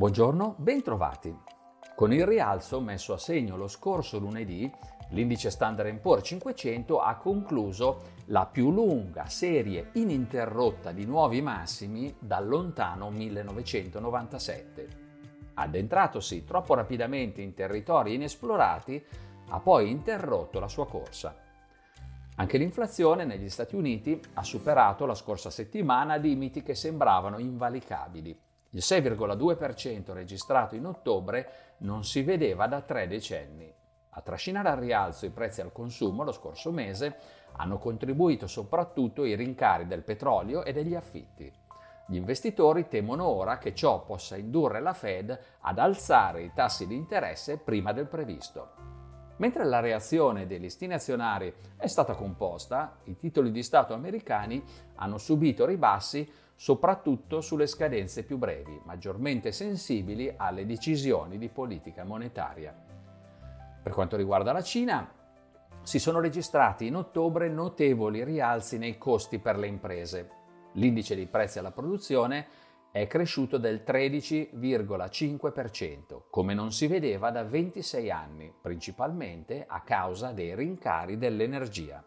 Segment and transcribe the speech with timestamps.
[0.00, 1.38] Buongiorno, bentrovati.
[1.94, 4.72] Con il rialzo messo a segno lo scorso lunedì,
[5.10, 12.48] l'indice Standard Poor's 500 ha concluso la più lunga serie ininterrotta di nuovi massimi dal
[12.48, 14.88] lontano 1997.
[15.52, 19.04] Addentratosi troppo rapidamente in territori inesplorati,
[19.50, 21.36] ha poi interrotto la sua corsa.
[22.36, 28.80] Anche l'inflazione negli Stati Uniti ha superato la scorsa settimana limiti che sembravano invalicabili il
[28.80, 33.72] 6,2% registrato in ottobre non si vedeva da tre decenni.
[34.10, 37.16] A trascinare al rialzo i prezzi al consumo lo scorso mese
[37.56, 41.52] hanno contribuito soprattutto i rincari del petrolio e degli affitti.
[42.06, 46.96] Gli investitori temono ora che ciò possa indurre la Fed ad alzare i tassi di
[46.96, 48.79] interesse prima del previsto.
[49.40, 54.62] Mentre la reazione dei listini azionari è stata composta, i titoli di Stato americani
[54.96, 62.74] hanno subito ribassi soprattutto sulle scadenze più brevi, maggiormente sensibili alle decisioni di politica monetaria.
[63.82, 65.10] Per quanto riguarda la Cina,
[65.80, 70.30] si sono registrati in ottobre notevoli rialzi nei costi per le imprese.
[70.72, 72.46] L'indice dei prezzi alla produzione
[72.92, 80.56] è cresciuto del 13,5%, come non si vedeva da 26 anni, principalmente a causa dei
[80.56, 82.04] rincari dell'energia.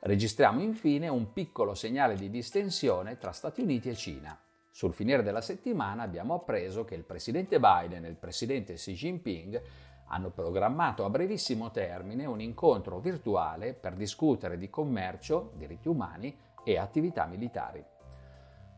[0.00, 4.36] Registriamo infine un piccolo segnale di distensione tra Stati Uniti e Cina.
[4.68, 9.62] Sul finire della settimana abbiamo appreso che il presidente Biden e il presidente Xi Jinping
[10.08, 16.78] hanno programmato a brevissimo termine un incontro virtuale per discutere di commercio, diritti umani e
[16.78, 17.93] attività militari.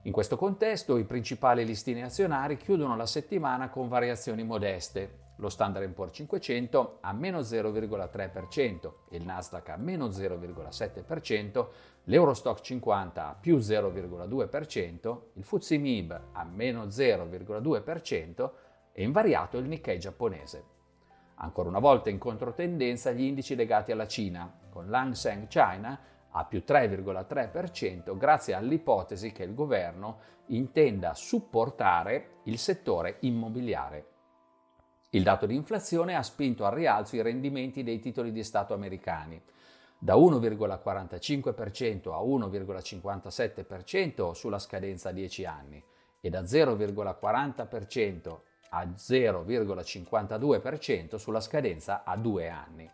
[0.07, 5.91] In questo contesto i principali listini azionari chiudono la settimana con variazioni modeste, lo Standard
[5.91, 11.67] Poor's 500 a meno 0,3%, il Nasdaq a meno 0,7%,
[12.05, 18.51] l'Eurostock 50 a più 0,2%, il FTSE MIB a meno 0,2%
[18.93, 20.65] e invariato il Nikkei giapponese.
[21.39, 25.99] Ancora una volta in controtendenza gli indici legati alla Cina, con l'Hang Seng China
[26.39, 34.09] a più 3,3% grazie all'ipotesi che il governo intenda supportare il settore immobiliare.
[35.11, 39.43] Il dato di inflazione ha spinto al rialzo i rendimenti dei titoli di Stato americani,
[39.99, 45.83] da 1,45% a 1,57% sulla scadenza a 10 anni
[46.21, 48.39] e da 0,40%
[48.71, 52.91] a 0,52% sulla scadenza a 2 anni.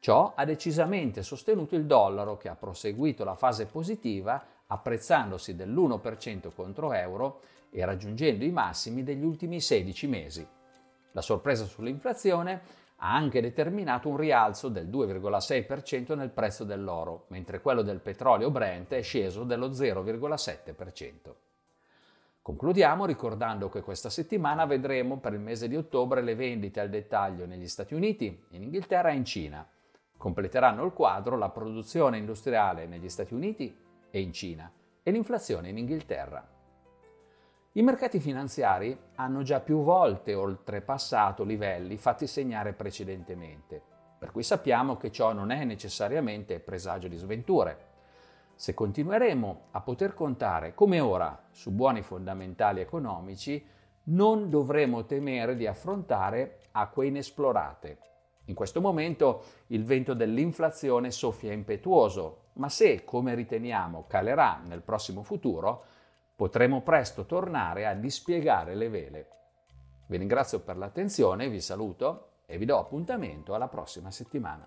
[0.00, 6.92] Ciò ha decisamente sostenuto il dollaro che ha proseguito la fase positiva apprezzandosi dell'1% contro
[6.92, 10.46] euro e raggiungendo i massimi degli ultimi 16 mesi.
[11.12, 12.60] La sorpresa sull'inflazione
[13.00, 18.92] ha anche determinato un rialzo del 2,6% nel prezzo dell'oro, mentre quello del petrolio Brent
[18.92, 21.34] è sceso dello 0,7%.
[22.42, 27.46] Concludiamo ricordando che questa settimana vedremo per il mese di ottobre le vendite al dettaglio
[27.46, 29.68] negli Stati Uniti, in Inghilterra e in Cina.
[30.18, 33.72] Completeranno il quadro la produzione industriale negli Stati Uniti
[34.10, 34.70] e in Cina
[35.00, 36.44] e l'inflazione in Inghilterra.
[37.72, 43.80] I mercati finanziari hanno già più volte oltrepassato livelli fatti segnare precedentemente,
[44.18, 47.86] per cui sappiamo che ciò non è necessariamente presagio di sventure.
[48.56, 53.64] Se continueremo a poter contare, come ora, su buoni fondamentali economici,
[54.06, 57.98] non dovremo temere di affrontare acque inesplorate.
[58.48, 65.22] In questo momento il vento dell'inflazione soffia impetuoso, ma se, come riteniamo, calerà nel prossimo
[65.22, 65.84] futuro,
[66.34, 69.28] potremo presto tornare a dispiegare le vele.
[70.06, 74.66] Vi ringrazio per l'attenzione, vi saluto e vi do appuntamento alla prossima settimana.